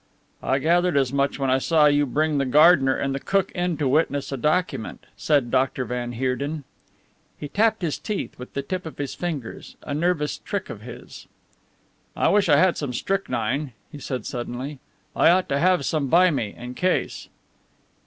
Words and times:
"I 0.41 0.57
gathered 0.57 0.97
as 0.97 1.13
much 1.13 1.37
when 1.37 1.51
I 1.51 1.59
saw 1.59 1.85
you 1.85 2.07
bring 2.07 2.39
the 2.39 2.45
gardener 2.47 2.95
and 2.95 3.13
the 3.13 3.19
cook 3.19 3.51
in 3.51 3.77
to 3.77 3.87
witness 3.87 4.31
a 4.31 4.35
document," 4.37 5.05
said 5.15 5.51
Dr. 5.51 5.85
van 5.85 6.13
Heerden. 6.13 6.63
He 7.37 7.47
tapped 7.47 7.83
his 7.83 7.99
teeth 7.99 8.39
with 8.39 8.55
the 8.55 8.63
tip 8.63 8.87
of 8.87 8.97
his 8.97 9.13
fingers 9.13 9.75
a 9.83 9.93
nervous 9.93 10.39
trick 10.39 10.71
of 10.71 10.81
his. 10.81 11.27
"I 12.15 12.29
wish 12.29 12.49
I 12.49 12.55
had 12.57 12.77
some 12.77 12.93
strychnine," 12.93 13.73
he 13.91 13.99
said 13.99 14.25
suddenly. 14.25 14.79
"I 15.15 15.29
ought 15.29 15.47
to 15.49 15.59
have 15.59 15.85
some 15.85 16.07
by 16.07 16.31
me 16.31 16.55
in 16.57 16.73
case." 16.73 17.29